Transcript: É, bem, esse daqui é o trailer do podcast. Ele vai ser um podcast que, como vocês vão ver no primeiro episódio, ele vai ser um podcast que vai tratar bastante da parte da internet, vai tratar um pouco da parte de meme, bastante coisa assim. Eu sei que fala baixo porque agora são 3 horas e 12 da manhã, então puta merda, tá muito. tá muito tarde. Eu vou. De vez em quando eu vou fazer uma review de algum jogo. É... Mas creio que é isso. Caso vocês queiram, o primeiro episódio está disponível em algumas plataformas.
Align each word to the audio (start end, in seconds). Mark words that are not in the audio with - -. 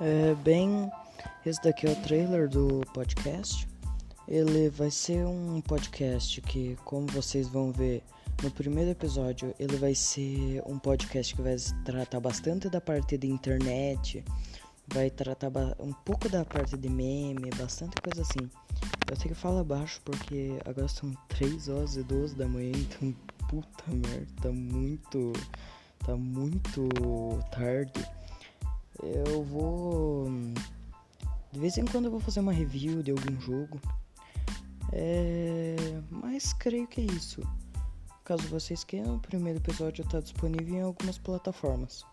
É, 0.00 0.34
bem, 0.36 0.90
esse 1.44 1.60
daqui 1.62 1.86
é 1.86 1.90
o 1.90 1.96
trailer 1.96 2.48
do 2.48 2.80
podcast. 2.94 3.68
Ele 4.26 4.70
vai 4.70 4.90
ser 4.90 5.26
um 5.26 5.60
podcast 5.60 6.40
que, 6.40 6.74
como 6.86 7.06
vocês 7.08 7.46
vão 7.48 7.70
ver 7.70 8.02
no 8.42 8.50
primeiro 8.50 8.90
episódio, 8.90 9.54
ele 9.58 9.76
vai 9.76 9.94
ser 9.94 10.62
um 10.64 10.78
podcast 10.78 11.34
que 11.34 11.42
vai 11.42 11.54
tratar 11.84 12.18
bastante 12.18 12.70
da 12.70 12.80
parte 12.80 13.18
da 13.18 13.26
internet, 13.26 14.24
vai 14.88 15.10
tratar 15.10 15.50
um 15.78 15.92
pouco 15.92 16.30
da 16.30 16.46
parte 16.46 16.78
de 16.78 16.88
meme, 16.88 17.50
bastante 17.58 18.00
coisa 18.00 18.22
assim. 18.22 18.48
Eu 19.10 19.16
sei 19.16 19.28
que 19.28 19.34
fala 19.34 19.62
baixo 19.62 20.00
porque 20.02 20.58
agora 20.64 20.88
são 20.88 21.12
3 21.28 21.68
horas 21.68 21.96
e 21.96 22.02
12 22.02 22.36
da 22.36 22.48
manhã, 22.48 22.72
então 22.72 23.14
puta 23.50 23.84
merda, 23.88 24.26
tá 24.40 24.50
muito. 24.50 25.32
tá 26.06 26.16
muito 26.16 26.88
tarde. 27.50 27.92
Eu 29.02 29.42
vou. 29.44 30.26
De 31.52 31.58
vez 31.58 31.76
em 31.78 31.84
quando 31.84 32.06
eu 32.06 32.10
vou 32.10 32.20
fazer 32.20 32.40
uma 32.40 32.52
review 32.52 33.02
de 33.02 33.10
algum 33.10 33.40
jogo. 33.40 33.80
É... 34.92 35.76
Mas 36.10 36.52
creio 36.52 36.86
que 36.86 37.00
é 37.00 37.04
isso. 37.04 37.42
Caso 38.24 38.42
vocês 38.48 38.84
queiram, 38.84 39.16
o 39.16 39.20
primeiro 39.20 39.58
episódio 39.58 40.04
está 40.04 40.20
disponível 40.20 40.76
em 40.76 40.82
algumas 40.82 41.18
plataformas. 41.18 42.04